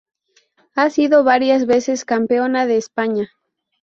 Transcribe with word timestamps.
Ha 0.73 0.89
sido 0.89 1.23
varias 1.23 1.67
veces 1.67 2.05
campeona 2.05 2.65
de 2.65 2.77
España. 2.77 3.29